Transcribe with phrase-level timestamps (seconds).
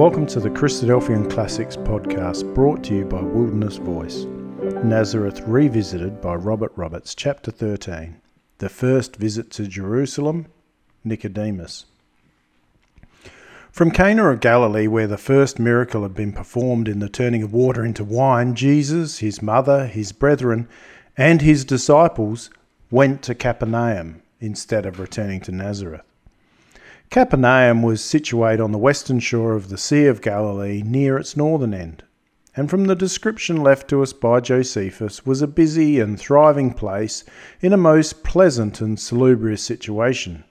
[0.00, 4.24] Welcome to the Christadelphian Classics podcast brought to you by Wilderness Voice.
[4.82, 8.18] Nazareth Revisited by Robert Roberts, Chapter 13
[8.56, 10.46] The First Visit to Jerusalem,
[11.04, 11.84] Nicodemus.
[13.70, 17.52] From Cana of Galilee, where the first miracle had been performed in the turning of
[17.52, 20.66] water into wine, Jesus, his mother, his brethren,
[21.14, 22.48] and his disciples
[22.90, 26.09] went to Capernaum instead of returning to Nazareth.
[27.10, 31.74] Capernaum was situated on the western shore of the Sea of Galilee near its northern
[31.74, 32.04] end,
[32.54, 37.24] and from the description left to us by Josephus was a busy and thriving place
[37.60, 40.44] in a most pleasant and salubrious situation.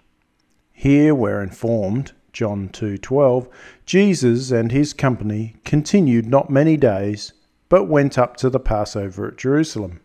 [0.73, 3.47] Here we're informed, John 2:12,
[3.85, 7.31] Jesus and his company continued not many days,
[7.69, 10.01] but went up to the Passover at Jerusalem.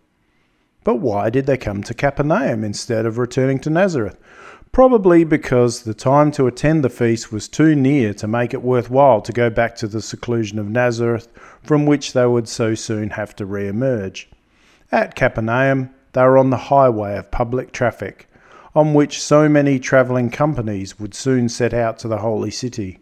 [0.85, 4.19] But why did they come to Capernaum instead of returning to Nazareth?
[4.75, 9.21] Probably because the time to attend the feast was too near to make it worthwhile
[9.21, 11.29] to go back to the seclusion of Nazareth,
[11.63, 14.29] from which they would so soon have to re emerge.
[14.91, 18.29] At Capernaum, they were on the highway of public traffic,
[18.75, 22.99] on which so many travelling companies would soon set out to the holy city.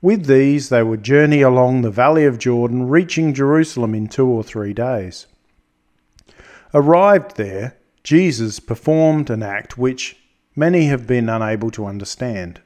[0.00, 4.42] With these, they would journey along the valley of Jordan, reaching Jerusalem in two or
[4.42, 5.26] three days.
[6.72, 10.16] Arrived there, Jesus performed an act which,
[10.56, 12.60] many have been unable to understand.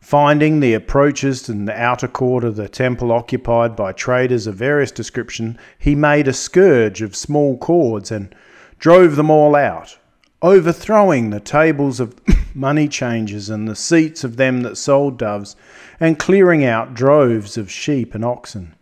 [0.00, 4.90] Finding the approaches to the outer court of the temple occupied by traders of various
[4.90, 8.34] description, he made a scourge of small cords and
[8.78, 9.96] drove them all out,
[10.42, 12.20] overthrowing the tables of
[12.54, 15.56] money changers and the seats of them that sold doves,
[15.98, 18.74] and clearing out droves of sheep and oxen.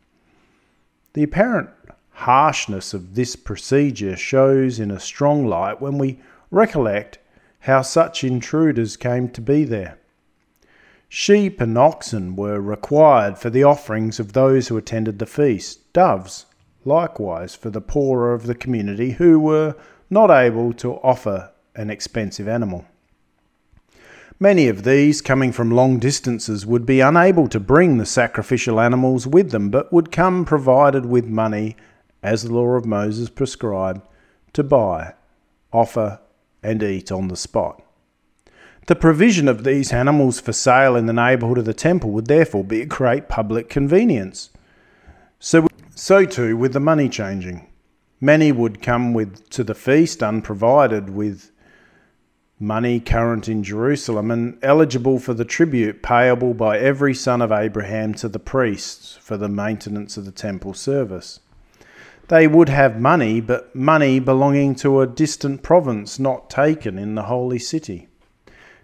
[1.12, 1.69] The apparent
[2.11, 6.19] harshness of this procedure shows in a strong light when we
[6.50, 7.19] recollect
[7.62, 9.98] how such intruders came to be there.
[11.08, 16.46] Sheep and oxen were required for the offerings of those who attended the feast, doves,
[16.84, 19.77] likewise, for the poorer of the community who were
[20.11, 22.84] not able to offer an expensive animal.
[24.40, 29.24] Many of these, coming from long distances, would be unable to bring the sacrificial animals
[29.24, 31.77] with them, but would come provided with money,
[32.24, 34.00] as the law of Moses prescribed,
[34.52, 35.14] to buy,
[35.73, 36.18] offer,
[36.62, 37.83] and eat on the spot.
[38.86, 42.64] The provision of these animals for sale in the neighbourhood of the temple would therefore
[42.64, 44.50] be a great public convenience.
[45.39, 47.68] So, so too with the money changing.
[48.20, 51.50] Many would come with to the feast unprovided with
[52.58, 58.14] money current in Jerusalem and eligible for the tribute payable by every son of Abraham
[58.14, 61.40] to the priests for the maintenance of the temple service.
[62.32, 67.24] They would have money, but money belonging to a distant province not taken in the
[67.24, 68.08] holy city.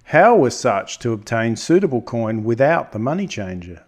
[0.05, 3.85] How was such to obtain suitable coin without the money changer?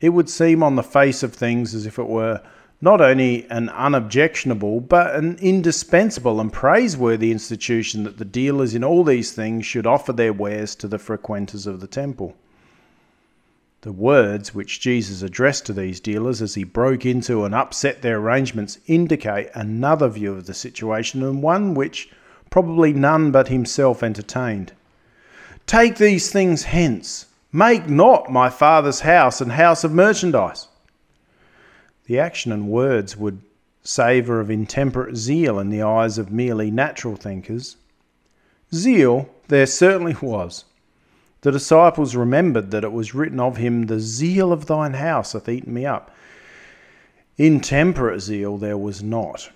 [0.00, 2.42] It would seem on the face of things as if it were
[2.80, 9.04] not only an unobjectionable, but an indispensable and praiseworthy institution that the dealers in all
[9.04, 12.34] these things should offer their wares to the frequenters of the temple.
[13.82, 18.18] The words which Jesus addressed to these dealers as he broke into and upset their
[18.18, 22.10] arrangements indicate another view of the situation and one which
[22.50, 24.72] probably none but himself entertained.
[25.66, 27.26] Take these things hence.
[27.52, 30.66] Make not my father's house an house of merchandise.
[32.06, 33.42] The action and words would
[33.84, 37.76] savour of intemperate zeal in the eyes of merely natural thinkers.
[38.74, 40.64] Zeal there certainly was,
[41.42, 45.48] the disciples remembered that it was written of him, The zeal of thine house hath
[45.48, 46.10] eaten me up.
[47.36, 49.50] Intemperate zeal there was not.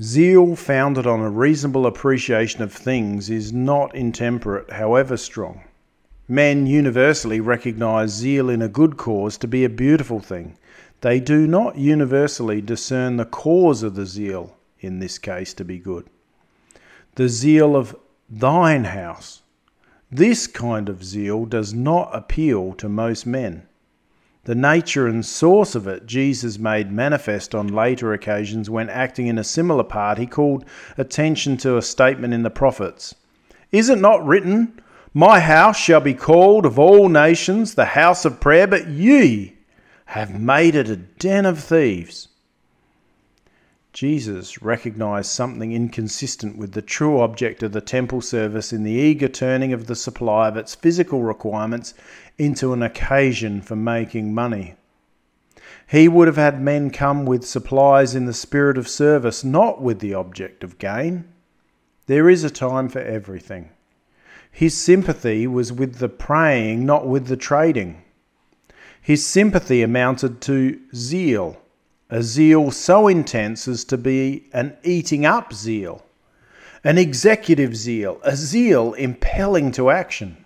[0.00, 5.64] Zeal founded on a reasonable appreciation of things is not intemperate, however strong.
[6.26, 10.56] Men universally recognize zeal in a good cause to be a beautiful thing.
[11.02, 15.78] They do not universally discern the cause of the zeal, in this case, to be
[15.78, 16.06] good.
[17.16, 17.94] The zeal of
[18.30, 19.42] thine house
[20.14, 23.66] this kind of zeal does not appeal to most men.
[24.44, 29.38] The nature and source of it Jesus made manifest on later occasions when acting in
[29.38, 30.18] a similar part.
[30.18, 30.66] He called
[30.96, 33.16] attention to a statement in the prophets
[33.72, 34.80] Is it not written,
[35.12, 39.54] My house shall be called of all nations the house of prayer, but ye
[40.06, 42.28] have made it a den of thieves?
[43.94, 49.28] Jesus recognized something inconsistent with the true object of the temple service in the eager
[49.28, 51.94] turning of the supply of its physical requirements
[52.36, 54.74] into an occasion for making money.
[55.88, 60.00] He would have had men come with supplies in the spirit of service, not with
[60.00, 61.26] the object of gain.
[62.06, 63.70] There is a time for everything.
[64.50, 68.02] His sympathy was with the praying, not with the trading.
[69.00, 71.60] His sympathy amounted to zeal,
[72.14, 76.04] a zeal so intense as to be an eating up zeal,
[76.84, 80.36] an executive zeal, a zeal impelling to action.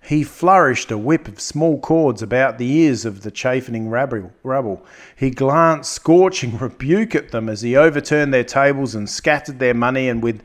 [0.00, 4.86] He flourished a whip of small cords about the ears of the chafing rabble.
[5.14, 10.08] He glanced scorching rebuke at them as he overturned their tables and scattered their money,
[10.08, 10.42] and with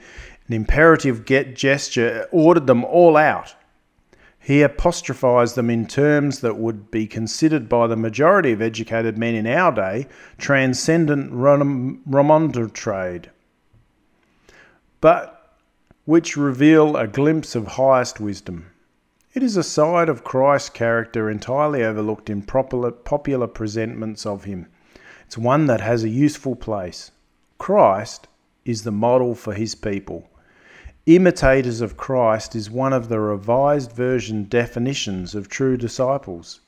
[0.49, 3.55] an imperative gesture ordered them all out.
[4.47, 9.35] He apostrophized them in terms that would be considered by the majority of educated men
[9.35, 10.07] in our day
[10.37, 13.29] transcendent remonstrade,
[15.01, 15.57] but
[16.05, 18.67] which reveal a glimpse of highest wisdom.
[19.33, 24.67] It is a side of Christ's character entirely overlooked in popular presentments of him.
[25.25, 27.11] It's one that has a useful place.
[27.57, 28.29] Christ
[28.63, 30.29] is the model for his people.
[31.07, 36.59] Imitators of Christ is one of the revised version definitions of true disciples.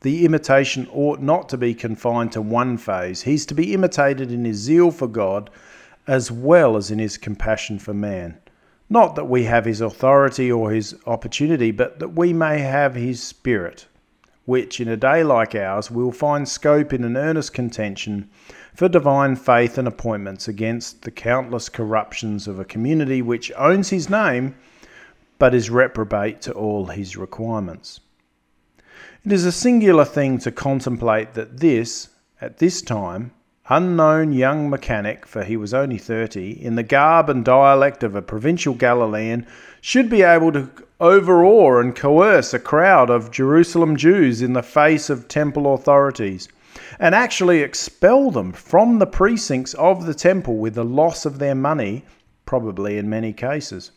[0.00, 3.20] The imitation ought not to be confined to one phase.
[3.20, 5.50] He's to be imitated in his zeal for God
[6.06, 8.38] as well as in his compassion for man.
[8.88, 13.22] Not that we have his authority or his opportunity, but that we may have his
[13.22, 13.86] spirit,
[14.46, 18.30] which in a day like ours will find scope in an earnest contention
[18.74, 24.10] for divine faith and appointments against the countless corruptions of a community which owns his
[24.10, 24.54] name
[25.38, 28.00] but is reprobate to all his requirements.
[29.24, 32.08] It is a singular thing to contemplate that this,
[32.40, 33.32] at this time,
[33.68, 38.22] unknown young mechanic, for he was only thirty, in the garb and dialect of a
[38.22, 39.46] provincial Galilean,
[39.80, 40.70] should be able to
[41.00, 46.48] overawe and coerce a crowd of Jerusalem Jews in the face of temple authorities
[46.98, 51.54] and actually expel them from the precincts of the temple with the loss of their
[51.54, 52.04] money,
[52.46, 53.90] probably in many cases.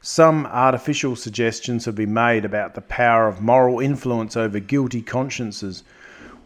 [0.00, 5.82] Some artificial suggestions have been made about the power of moral influence over guilty consciences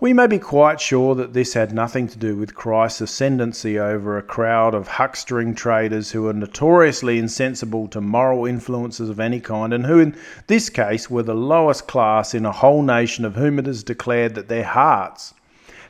[0.00, 4.16] we may be quite sure that this had nothing to do with Christ's ascendancy over
[4.16, 9.72] a crowd of huckstering traders who are notoriously insensible to moral influences of any kind,
[9.72, 10.16] and who, in
[10.46, 14.36] this case, were the lowest class in a whole nation of whom it is declared
[14.36, 15.34] that their hearts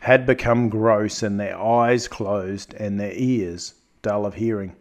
[0.00, 4.74] had become gross and their eyes closed and their ears dull of hearing.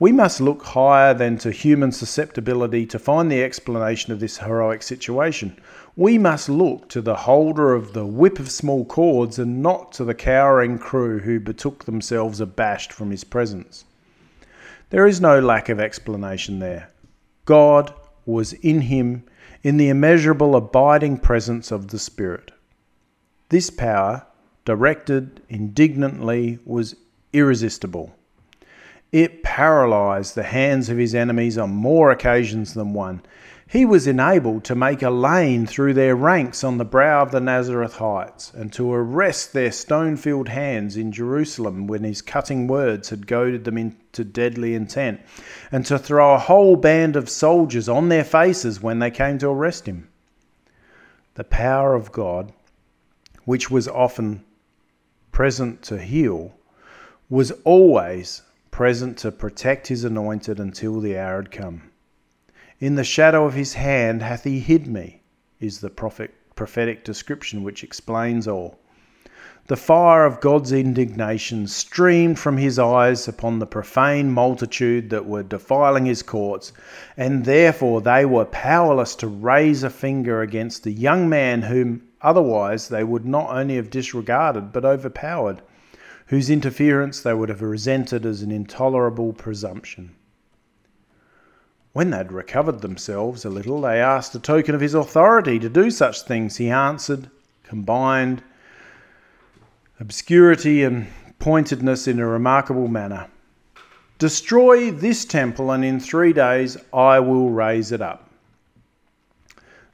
[0.00, 4.82] We must look higher than to human susceptibility to find the explanation of this heroic
[4.82, 5.56] situation.
[5.94, 10.04] We must look to the holder of the whip of small cords and not to
[10.04, 13.84] the cowering crew who betook themselves abashed from his presence.
[14.90, 16.90] There is no lack of explanation there.
[17.44, 17.94] God
[18.26, 19.22] was in him
[19.62, 22.50] in the immeasurable abiding presence of the Spirit.
[23.48, 24.26] This power,
[24.64, 26.96] directed indignantly, was
[27.32, 28.14] irresistible.
[29.14, 33.22] It paralyzed the hands of his enemies on more occasions than one.
[33.68, 37.38] He was enabled to make a lane through their ranks on the brow of the
[37.38, 43.10] Nazareth heights, and to arrest their stone filled hands in Jerusalem when his cutting words
[43.10, 45.20] had goaded them into deadly intent,
[45.70, 49.48] and to throw a whole band of soldiers on their faces when they came to
[49.48, 50.08] arrest him.
[51.34, 52.52] The power of God,
[53.44, 54.42] which was often
[55.30, 56.52] present to heal,
[57.30, 58.42] was always
[58.74, 61.80] present to protect his anointed until the hour had come.
[62.80, 65.22] In the shadow of his hand hath he hid me,
[65.60, 68.80] is the prophet, prophetic description which explains all.
[69.68, 75.44] The fire of God's indignation streamed from his eyes upon the profane multitude that were
[75.44, 76.72] defiling his courts,
[77.16, 82.88] and therefore they were powerless to raise a finger against the young man whom otherwise
[82.88, 85.62] they would not only have disregarded but overpowered
[86.26, 90.14] whose interference they would have resented as an intolerable presumption.
[91.92, 95.68] When they had recovered themselves a little, they asked a token of his authority to
[95.68, 96.56] do such things.
[96.56, 97.30] He answered,
[97.62, 98.42] combined
[100.00, 101.06] obscurity and
[101.38, 103.28] pointedness in a remarkable manner.
[104.18, 108.30] Destroy this temple, and in three days I will raise it up.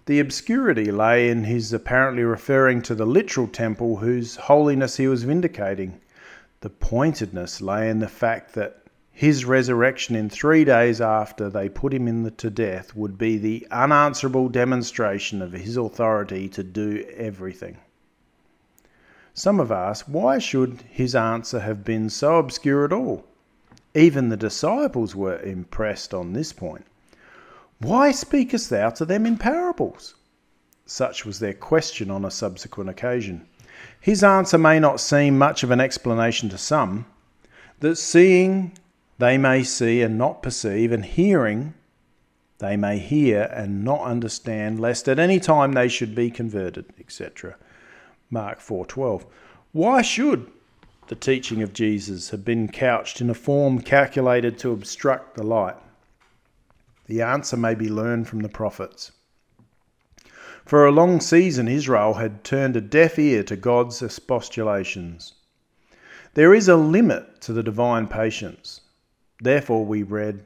[0.06, 5.24] The obscurity lay in his apparently referring to the literal temple whose holiness he was
[5.24, 6.00] vindicating.
[6.62, 11.92] The pointedness lay in the fact that his resurrection in three days after they put
[11.92, 17.04] him in the, to death would be the unanswerable demonstration of his authority to do
[17.16, 17.78] everything.
[19.32, 23.24] Some have asked, why should his answer have been so obscure at all?
[23.94, 26.84] Even the disciples were impressed on this point.
[27.78, 30.14] Why speakest thou to them in parables?
[30.84, 33.46] Such was their question on a subsequent occasion.
[34.00, 37.06] His answer may not seem much of an explanation to some,
[37.80, 38.72] that seeing
[39.18, 41.74] they may see and not perceive, and hearing
[42.58, 47.56] they may hear and not understand, lest at any time they should be converted, etc.
[48.30, 49.24] Mark 4:12.
[49.72, 50.50] Why should
[51.08, 55.76] the teaching of Jesus have been couched in a form calculated to obstruct the light?
[57.06, 59.12] The answer may be learned from the prophets.
[60.70, 65.32] For a long season, Israel had turned a deaf ear to God's expostulations.
[66.34, 68.80] There is a limit to the divine patience.
[69.42, 70.44] Therefore, we read,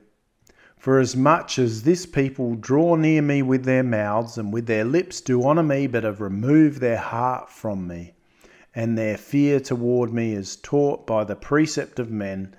[0.78, 4.86] For as much as this people draw near me with their mouths and with their
[4.86, 8.14] lips do honour me, but have removed their heart from me,
[8.74, 12.56] and their fear toward me is taught by the precept of men,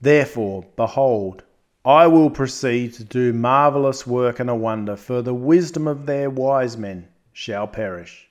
[0.00, 1.42] therefore, behold,
[1.84, 6.28] I will proceed to do marvellous work and a wonder, for the wisdom of their
[6.28, 8.28] wise men shall perish,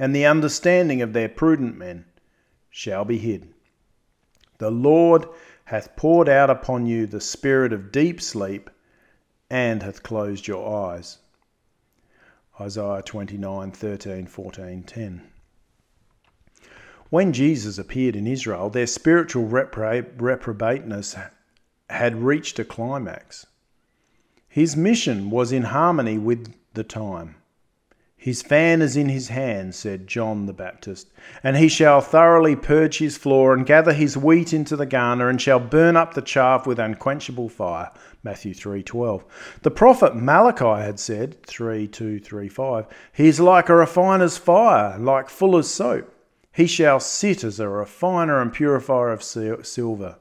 [0.00, 2.06] and the understanding of their prudent men
[2.70, 3.54] shall be hid.
[4.58, 5.26] The Lord
[5.66, 8.68] hath poured out upon you the spirit of deep sleep,
[9.48, 11.18] and hath closed your eyes.
[12.60, 15.22] Isaiah 29 13, 14, 10.
[17.10, 21.16] When Jesus appeared in Israel, their spiritual reprobateness
[21.90, 23.46] had reached a climax.
[24.48, 27.36] His mission was in harmony with the time.
[28.16, 31.08] His fan is in his hand, said John the Baptist,
[31.44, 35.40] and he shall thoroughly purge his floor and gather his wheat into the garner and
[35.40, 37.92] shall burn up the chaff with unquenchable fire.
[38.24, 39.22] Matthew 3:12.
[39.62, 46.12] The prophet Malachi had said 3:2-3:5, he is like a refiner's fire, like fuller's soap.
[46.50, 50.16] He shall sit as a refiner and purifier of silver.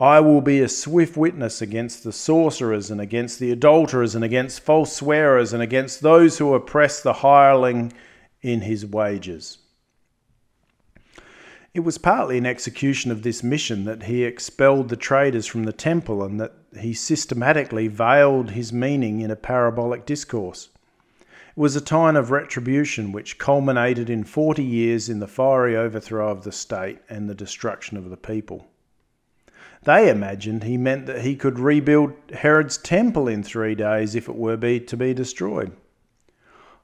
[0.00, 4.60] I will be a swift witness against the sorcerers and against the adulterers and against
[4.60, 7.92] false swearers and against those who oppress the hireling
[8.40, 9.58] in his wages.
[11.74, 15.72] It was partly in execution of this mission that he expelled the traders from the
[15.72, 20.68] temple and that he systematically veiled his meaning in a parabolic discourse.
[21.20, 26.30] It was a time of retribution which culminated in 40 years in the fiery overthrow
[26.30, 28.68] of the state and the destruction of the people.
[29.88, 34.36] They imagined he meant that he could rebuild Herod's temple in three days if it
[34.36, 35.72] were be to be destroyed.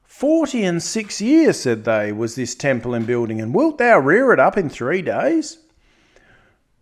[0.03, 4.33] Forty and six years, said they, was this temple in building, and wilt thou rear
[4.33, 5.59] it up in three days?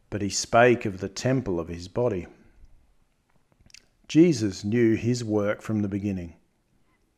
[0.10, 2.27] But he spake of the temple of his body.
[4.08, 6.36] Jesus knew his work from the beginning.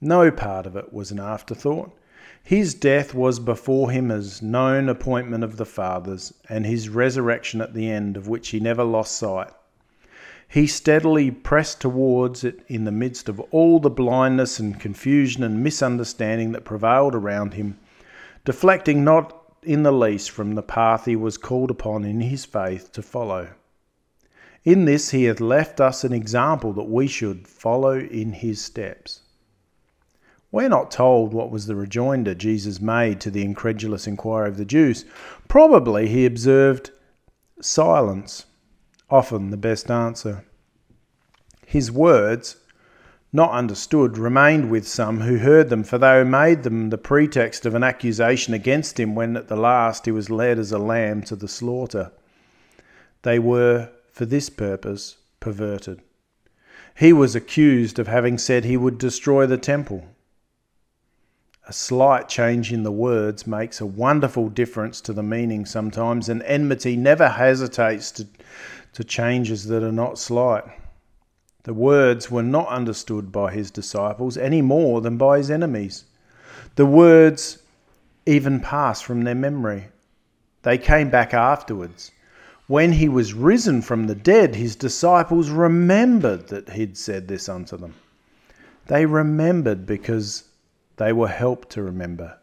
[0.02, 1.96] No part of it was an afterthought.
[2.44, 7.74] His death was before him as known appointment of the Father's, and his resurrection at
[7.74, 9.52] the end, of which he never lost sight.
[10.48, 15.64] He steadily pressed towards it in the midst of all the blindness and confusion and
[15.64, 17.78] misunderstanding that prevailed around him,
[18.44, 22.92] deflecting not in the least from the path he was called upon in his faith
[22.94, 23.50] to follow.
[24.64, 29.22] In this he hath left us an example that we should follow in his steps.
[30.52, 34.66] We're not told what was the rejoinder Jesus made to the incredulous inquiry of the
[34.66, 35.06] Jews.
[35.48, 36.92] Probably he observed
[37.62, 38.46] silence,
[39.10, 40.46] often the best answer.
[41.66, 42.58] His words,
[43.34, 47.76] not understood, remained with some who heard them, for they made them the pretext of
[47.76, 51.36] an accusation against him when at the last he was led as a lamb to
[51.36, 52.12] the slaughter.
[53.24, 56.02] They were, for this purpose, perverted.
[56.98, 60.06] He was accused of having said he would destroy the temple.
[61.68, 66.44] A slight change in the words makes a wonderful difference to the meaning sometimes, and
[66.44, 68.28] enmity never hesitates to,
[68.94, 70.64] to changes that are not slight.
[71.64, 76.06] The words were not understood by his disciples any more than by his enemies.
[76.76, 77.64] The words
[78.28, 79.86] even passed from their memory.
[80.62, 82.12] They came back afterwards.
[82.68, 87.76] When he was risen from the dead, his disciples remembered that he'd said this unto
[87.76, 87.96] them.
[88.86, 90.44] They remembered because
[90.98, 92.38] they were helped to remember.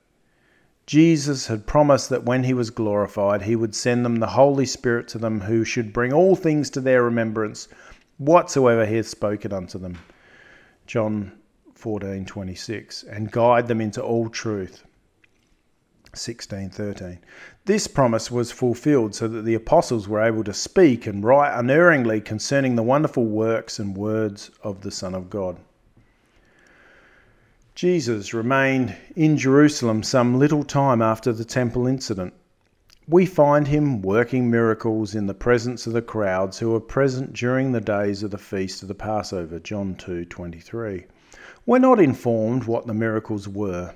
[0.87, 5.09] Jesus had promised that when he was glorified, he would send them the Holy Spirit
[5.09, 7.69] to them, who should bring all things to their remembrance,
[8.19, 9.99] whatsoever he hath spoken unto them.
[10.87, 11.33] John
[11.75, 14.85] 14:26, and guide them into all truth.
[16.15, 17.21] 16:13.
[17.65, 22.21] This promise was fulfilled so that the apostles were able to speak and write unerringly
[22.21, 25.59] concerning the wonderful works and words of the Son of God.
[27.75, 32.35] Jesus remained in Jerusalem some little time after the temple incident.
[33.09, 37.73] We find him working miracles in the presence of the crowds who were present during
[37.73, 41.07] the days of the feast of the Passover, John 2:23.
[41.65, 43.95] We're not informed what the miracles were.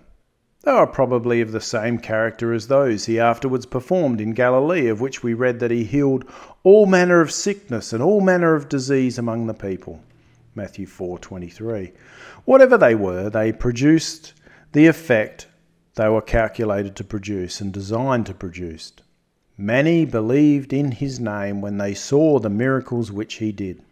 [0.63, 5.03] They are probably of the same character as those he afterwards performed in Galilee, of
[5.03, 6.25] which we read that he healed
[6.65, 10.01] all manner of sickness and all manner of disease among the people.
[10.57, 11.93] Matthew 4:23.
[12.47, 14.33] Whatever they were, they produced
[14.73, 15.47] the effect
[15.97, 18.93] they were calculated to produce and designed to produce.
[19.59, 23.83] Many believed in his name when they saw the miracles which he did.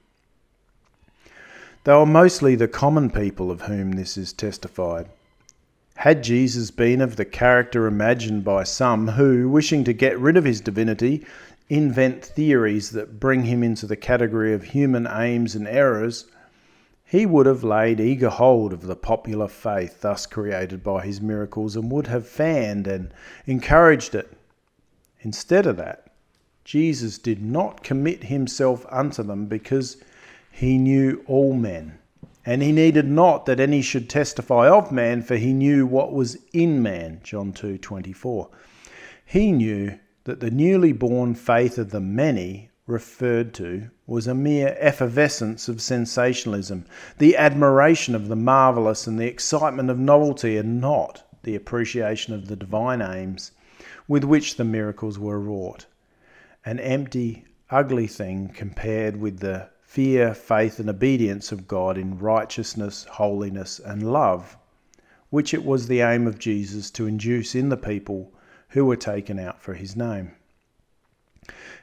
[1.85, 5.09] They were mostly the common people of whom this is testified.
[5.97, 10.45] Had Jesus been of the character imagined by some who, wishing to get rid of
[10.45, 11.27] his divinity,
[11.69, 16.25] invent theories that bring him into the category of human aims and errors,
[17.15, 21.77] he would have laid eager hold of the popular faith thus created by his miracles
[21.77, 23.15] and would have fanned and
[23.47, 24.37] encouraged it.
[25.21, 26.09] Instead of that,
[26.65, 29.97] Jesus did not commit himself unto them because
[30.51, 31.99] he knew all men,
[32.45, 36.37] and he needed not that any should testify of man, for he knew what was
[36.53, 37.21] in man.
[37.23, 38.49] John 2:24.
[39.25, 44.77] He knew that the newly born faith of the many referred to was a mere
[44.79, 46.85] effervescence of sensationalism,
[47.19, 52.49] the admiration of the marvellous and the excitement of novelty, and not the appreciation of
[52.49, 53.53] the divine aims
[54.07, 55.87] with which the miracles were wrought.
[56.67, 63.05] An empty, ugly thing compared with the fear, faith, and obedience of God in righteousness,
[63.05, 64.57] holiness, and love,
[65.31, 68.33] which it was the aim of Jesus to induce in the people
[68.71, 70.33] who were taken out for his name.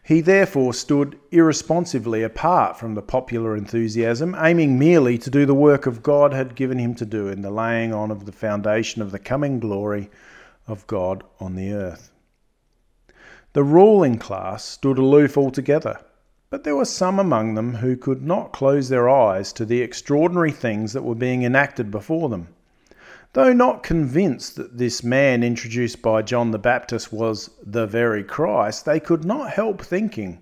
[0.03, 5.86] He therefore stood irresponsively apart from the popular enthusiasm, aiming merely to do the work
[5.86, 9.12] of God had given him to do in the laying on of the foundation of
[9.12, 10.10] the coming glory
[10.68, 12.12] of God on the earth.
[13.53, 16.00] The ruling class stood aloof altogether
[16.51, 20.51] but there were some among them who could not close their eyes to the extraordinary
[20.51, 22.50] things that were being enacted before them.
[23.33, 28.83] Though not convinced that this man introduced by John the Baptist was the very Christ,
[28.83, 30.39] they could not help thinking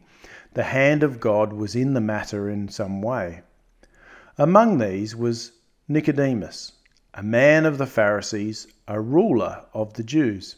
[0.55, 3.41] the hand of God was in the matter in some way.
[4.39, 5.51] Among these was
[5.87, 6.71] Nicodemus,
[7.13, 10.55] a man of the Pharisees, a ruler of the Jews.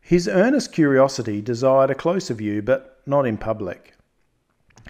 [0.00, 3.94] His earnest curiosity desired a closer view, but not in public.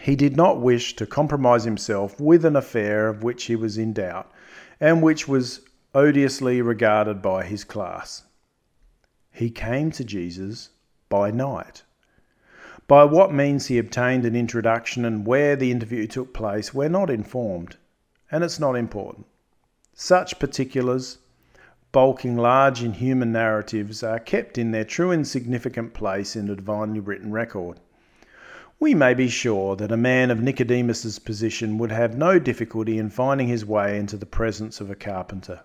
[0.03, 3.95] He did not wish to compromise himself with an affair of which he was in
[3.95, 4.31] doubt,
[4.79, 5.63] and which was
[5.95, 8.25] odiously regarded by his class.
[9.33, 10.71] He came to Jesus
[11.09, 11.83] by night.
[12.87, 17.11] By what means he obtained an introduction and where the interview took place, we're not
[17.11, 17.77] informed,
[18.31, 19.27] and it's not important.
[19.95, 21.19] Such particulars,
[21.93, 26.57] bulking large in human narratives, are kept in their true and significant place in the
[26.57, 27.81] divinely written record
[28.81, 33.11] we may be sure that a man of Nicodemus's position would have no difficulty in
[33.11, 35.61] finding his way into the presence of a carpenter.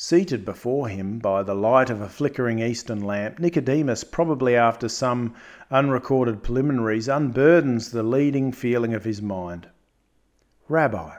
[0.00, 5.34] Seated before him by the light of a flickering eastern lamp, Nicodemus, probably after some
[5.72, 9.66] unrecorded preliminaries, unburdens the leading feeling of his mind.
[10.68, 11.16] Rabbi,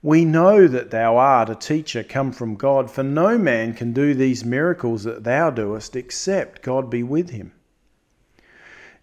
[0.00, 4.14] we know that thou art a teacher come from God, for no man can do
[4.14, 7.50] these miracles that thou doest except God be with him.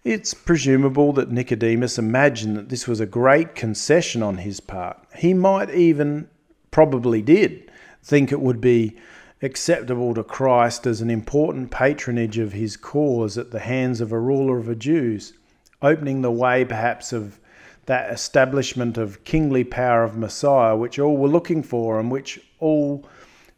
[0.04, 4.96] It's presumable that Nicodemus imagined that this was a great concession on his part.
[5.16, 6.30] He might even,
[6.70, 7.69] probably did,
[8.02, 8.96] think it would be
[9.42, 14.18] acceptable to Christ as an important patronage of his cause at the hands of a
[14.18, 15.32] ruler of the Jews,
[15.80, 17.38] opening the way perhaps of
[17.86, 23.08] that establishment of kingly power of Messiah which all were looking for and which all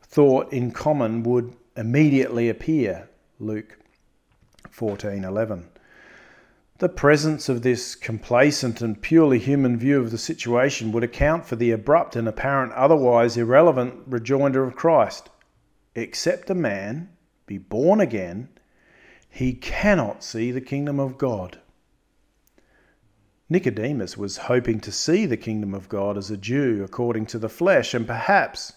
[0.03, 3.09] thought in common would immediately appear.
[3.39, 3.79] Luke
[4.71, 5.65] 14:11.
[6.83, 11.55] The presence of this complacent and purely human view of the situation would account for
[11.55, 15.31] the abrupt and apparent otherwise irrelevant rejoinder of Christ.
[15.95, 17.11] Except a man
[17.47, 18.49] be born again,
[19.31, 21.61] he cannot see the kingdom of God.
[23.49, 27.49] Nicodemus was hoping to see the kingdom of God as a Jew according to the
[27.49, 28.73] flesh, and perhaps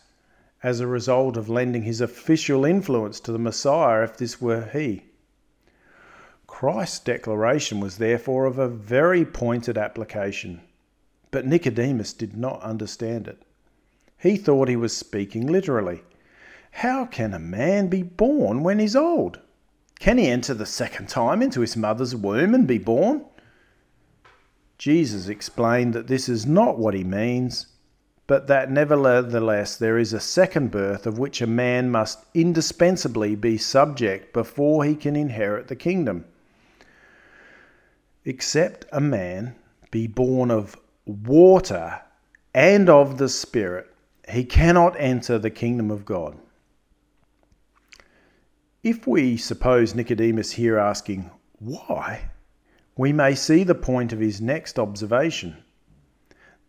[0.61, 5.05] as a result of lending his official influence to the Messiah if this were he.
[6.57, 10.61] Christ's declaration was therefore of a very pointed application,
[11.29, 13.43] but Nicodemus did not understand it.
[14.17, 16.03] He thought he was speaking literally.
[16.71, 19.41] How can a man be born when he's old?
[19.99, 23.25] Can he enter the second time into his mother's womb and be born?
[24.77, 27.67] Jesus explained that this is not what he means,
[28.27, 33.57] but that nevertheless there is a second birth of which a man must indispensably be
[33.57, 36.23] subject before he can inherit the kingdom
[38.25, 39.55] except a man
[39.91, 42.01] be born of water
[42.53, 43.93] and of the Spirit,
[44.27, 46.37] he cannot enter the kingdom of God.
[48.83, 52.29] If we suppose Nicodemus here asking, Why?
[52.97, 55.57] we may see the point of his next observation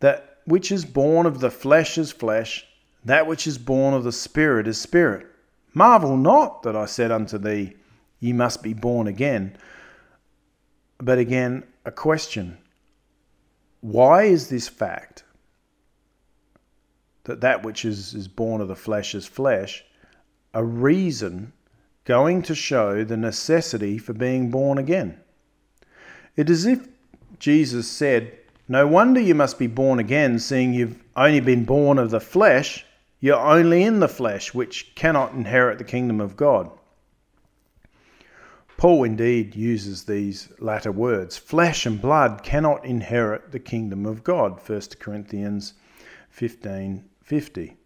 [0.00, 2.66] that which is born of the flesh is flesh,
[3.04, 5.26] that which is born of the Spirit is spirit.
[5.72, 7.74] Marvel not that I said unto thee,
[8.18, 9.56] Ye must be born again.
[10.98, 12.58] But again, a question
[13.80, 15.24] Why is this fact
[17.24, 19.84] that that which is, is born of the flesh is flesh
[20.54, 21.52] a reason
[22.04, 25.20] going to show the necessity for being born again?
[26.36, 26.86] It is if
[27.38, 32.10] Jesus said, No wonder you must be born again, seeing you've only been born of
[32.10, 32.84] the flesh.
[33.20, 36.70] You're only in the flesh, which cannot inherit the kingdom of God.
[38.76, 44.60] Paul indeed uses these latter words flesh and blood cannot inherit the kingdom of God.
[44.60, 45.72] 1 Corinthians
[46.30, 47.76] 15:50.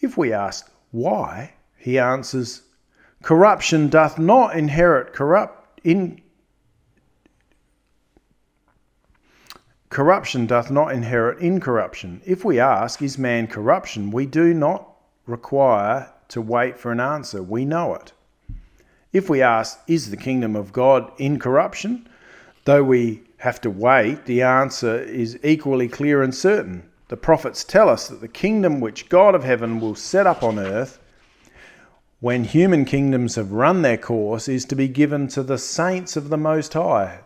[0.00, 2.62] If we ask why, he answers,
[3.22, 6.20] corruption doth not inherit corrupt in
[9.90, 12.20] Corruption doth not inherit incorruption.
[12.26, 14.10] If we ask, Is man corruption?
[14.10, 14.88] we do not
[15.24, 17.44] require to wait for an answer.
[17.44, 18.12] We know it.
[19.14, 22.06] If we ask, Is the kingdom of God in corruption?
[22.64, 26.90] Though we have to wait, the answer is equally clear and certain.
[27.08, 30.58] The prophets tell us that the kingdom which God of heaven will set up on
[30.58, 30.98] earth,
[32.18, 36.28] when human kingdoms have run their course, is to be given to the saints of
[36.28, 37.20] the Most High.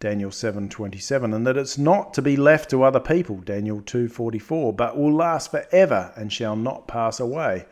[0.00, 4.96] Daniel 7:27 and that it's not to be left to other people Daniel 2:44 but
[4.96, 7.66] will last forever and shall not pass away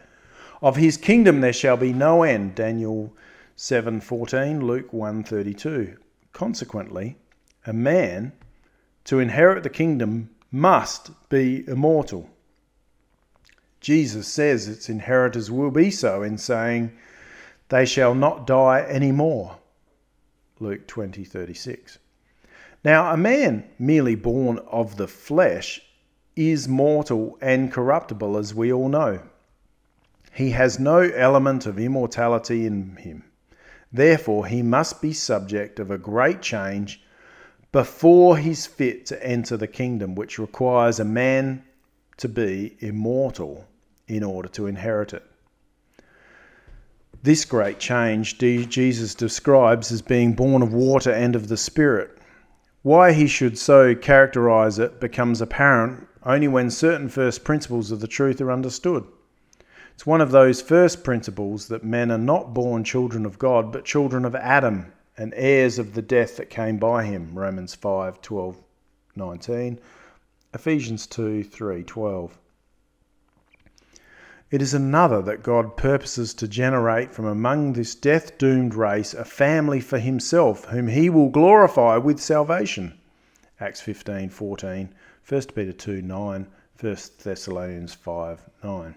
[0.63, 3.15] of his kingdom there shall be no end Daniel
[3.57, 5.97] 7:14 Luke 1:32
[6.33, 7.17] consequently
[7.67, 8.33] a man
[9.05, 12.31] to inherit the kingdom must be immortal.
[13.81, 16.93] Jesus says its inheritors will be so in saying
[17.69, 19.59] they shall not die any more
[20.61, 21.99] Luke 20:36
[22.87, 25.81] now, a man merely born of the flesh
[26.37, 29.23] is mortal and corruptible, as we all know.
[30.37, 33.25] He has no element of immortality in him.
[33.91, 37.03] Therefore, he must be subject of a great change
[37.73, 41.65] before he's fit to enter the kingdom, which requires a man
[42.19, 43.67] to be immortal
[44.09, 45.23] in order to inherit it.
[47.23, 52.11] This great change Jesus describes as being born of water and of the Spirit.
[52.83, 58.07] Why he should so characterize it becomes apparent only when certain first principles of the
[58.07, 59.07] truth are understood.
[59.97, 63.87] It's one of those first principles that men are not born children of God, but
[63.87, 67.31] children of Adam and heirs of the death that came by him.
[67.33, 68.59] Romans 5 12,
[69.17, 69.81] 19,
[70.53, 72.39] Ephesians 2 3 12.
[74.51, 79.25] It is another that God purposes to generate from among this death doomed race a
[79.25, 82.99] family for himself, whom he will glorify with salvation.
[83.61, 84.95] Acts 15 14,
[85.27, 86.47] 1 Peter 2 9,
[86.79, 88.95] 1 Thessalonians 5 9.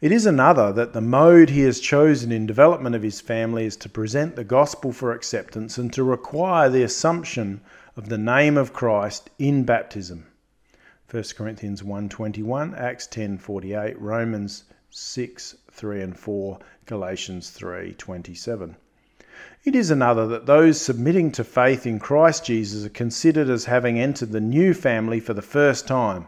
[0.00, 3.76] It is another that the mode he has chosen in development of his family is
[3.76, 7.60] to present the gospel for acceptance and to require the assumption
[7.96, 10.26] of the name of Christ in baptism.
[11.10, 18.74] 1 Corinthians 1.21, Acts 10.48, Romans 6, 3 and 4, Galatians 3.27.
[19.64, 23.98] It is another that those submitting to faith in Christ Jesus are considered as having
[24.00, 26.26] entered the new family for the first time.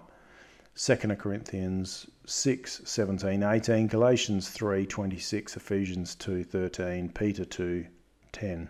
[0.77, 7.87] 2 Corinthians 6, 17, 18, Galatians 3, 26, Ephesians 2, 13, Peter 2,
[8.33, 8.69] 10.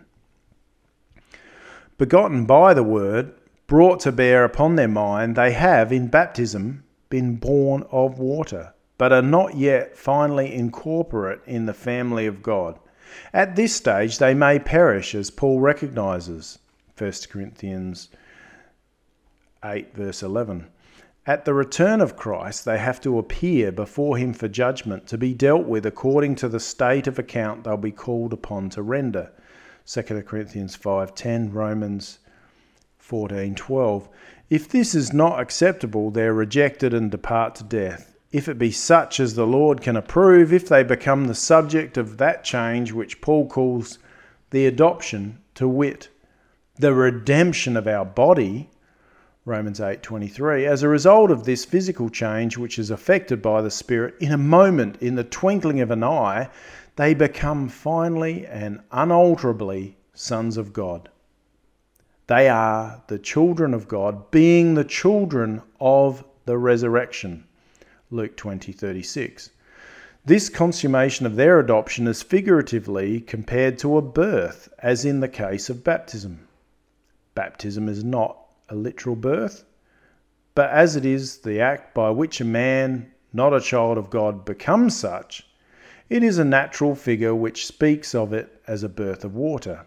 [1.97, 3.33] Begotten by the Word,
[3.67, 9.11] brought to bear upon their mind, they have, in baptism, been born of water, but
[9.11, 12.79] are not yet finally incorporate in the family of God.
[13.33, 16.59] At this stage, they may perish, as Paul recognizes.
[16.97, 18.07] 1 Corinthians
[19.65, 20.67] 8, verse 11.
[21.29, 25.35] At the return of Christ, they have to appear before him for judgment, to be
[25.35, 29.29] dealt with according to the state of account they'll be called upon to render.
[29.85, 32.17] 2 Corinthians 5:10, Romans
[32.99, 34.07] 14:12
[34.49, 38.71] If this is not acceptable they are rejected and depart to death if it be
[38.71, 43.21] such as the Lord can approve if they become the subject of that change which
[43.21, 43.99] Paul calls
[44.49, 46.09] the adoption to wit
[46.79, 48.71] the redemption of our body
[49.49, 54.15] Romans 8:23 as a result of this physical change which is effected by the spirit
[54.21, 56.49] in a moment in the twinkling of an eye
[56.95, 61.09] they become finally and unalterably sons of God
[62.29, 67.45] they are the children of God, being the children of the resurrection.
[68.11, 69.49] Luke 20:36.
[70.23, 75.71] This consummation of their adoption is figuratively compared to a birth, as in the case
[75.71, 76.47] of baptism.
[77.33, 78.37] Baptism is not
[78.69, 79.65] a literal birth,
[80.55, 84.45] but as it is the act by which a man, not a child of God,
[84.45, 85.47] becomes such,
[86.09, 89.85] it is a natural figure which speaks of it as a birth of water.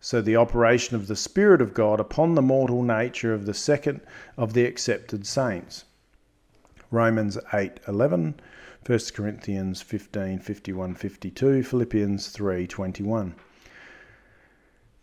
[0.00, 4.00] So the operation of the Spirit of God upon the mortal nature of the second
[4.36, 5.84] of the accepted saints.
[6.90, 8.34] Romans 8 11,
[8.86, 13.34] 1 Corinthians 15 51 52, Philippians 3 21.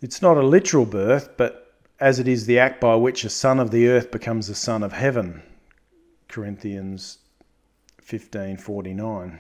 [0.02, 1.71] It's not a literal birth, but
[2.02, 4.82] as it is the act by which a son of the earth becomes a son
[4.82, 5.44] of heaven.
[6.28, 7.20] Corinthians
[8.04, 9.38] 15:49.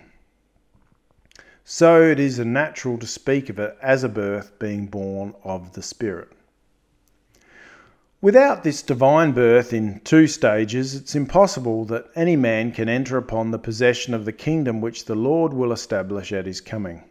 [1.66, 5.82] So it is natural to speak of it as a birth being born of the
[5.82, 6.30] Spirit.
[8.22, 13.50] Without this divine birth in two stages, it's impossible that any man can enter upon
[13.50, 17.04] the possession of the kingdom which the Lord will establish at his coming.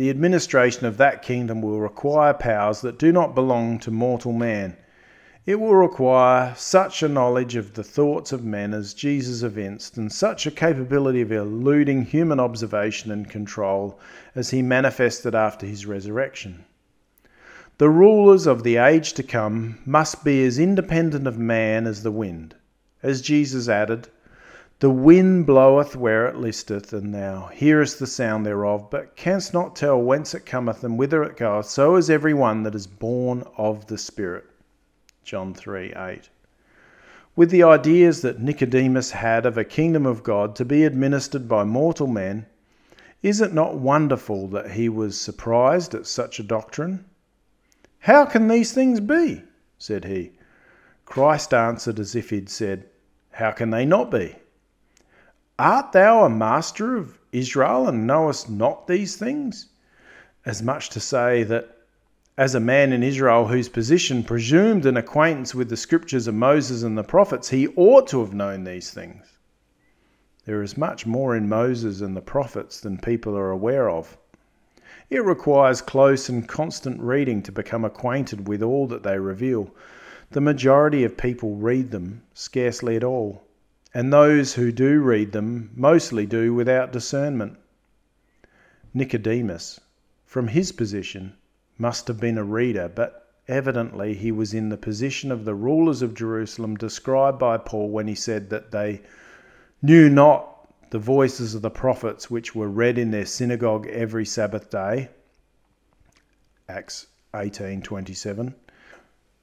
[0.00, 4.78] The administration of that kingdom will require powers that do not belong to mortal man.
[5.44, 10.10] It will require such a knowledge of the thoughts of men as Jesus evinced, and
[10.10, 14.00] such a capability of eluding human observation and control
[14.34, 16.64] as he manifested after his resurrection.
[17.76, 22.10] The rulers of the age to come must be as independent of man as the
[22.10, 22.54] wind.
[23.02, 24.08] As Jesus added,
[24.80, 29.76] the wind bloweth where it listeth, and thou hearest the sound thereof, but canst not
[29.76, 31.66] tell whence it cometh and whither it goeth.
[31.66, 34.46] So is every one that is born of the Spirit.
[35.22, 36.30] John 3 8.
[37.36, 41.62] With the ideas that Nicodemus had of a kingdom of God to be administered by
[41.64, 42.46] mortal men,
[43.22, 47.04] is it not wonderful that he was surprised at such a doctrine?
[47.98, 49.42] How can these things be?
[49.76, 50.32] said he.
[51.04, 52.86] Christ answered as if he'd said,
[53.32, 54.36] How can they not be?
[55.62, 59.68] Art thou a master of Israel and knowest not these things?
[60.46, 61.76] As much to say that
[62.38, 66.82] as a man in Israel whose position presumed an acquaintance with the scriptures of Moses
[66.82, 69.36] and the prophets, he ought to have known these things.
[70.46, 74.16] There is much more in Moses and the prophets than people are aware of.
[75.10, 79.74] It requires close and constant reading to become acquainted with all that they reveal.
[80.30, 83.42] The majority of people read them scarcely at all
[83.92, 87.56] and those who do read them mostly do without discernment.
[88.94, 89.80] Nicodemus,
[90.24, 91.34] from his position,
[91.78, 96.02] must have been a reader, but evidently he was in the position of the rulers
[96.02, 99.02] of Jerusalem described by Paul when he said that they
[99.82, 104.70] knew not the voices of the prophets which were read in their synagogue every Sabbath
[104.70, 105.08] day.
[106.68, 108.54] Acts 18:27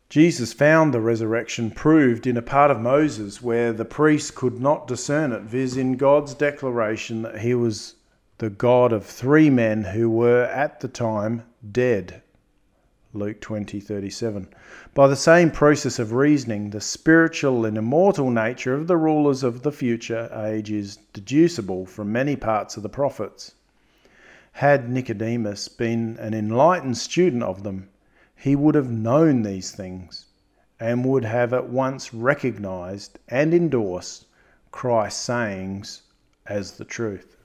[0.10, 4.88] Jesus found the resurrection proved in a part of Moses where the priests could not
[4.88, 7.96] discern it, viz., in God's declaration that he was
[8.38, 12.22] the God of three men who were at the time dead.
[13.14, 14.48] Luke 20:37.
[14.94, 19.64] By the same process of reasoning, the spiritual and immortal nature of the rulers of
[19.64, 23.56] the future age is deducible from many parts of the prophets.
[24.54, 27.90] Had Nicodemus been an enlightened student of them,
[28.38, 30.28] he would have known these things
[30.80, 34.26] and would have at once recognized and endorsed
[34.72, 36.04] Christ's sayings
[36.46, 37.37] as the truth.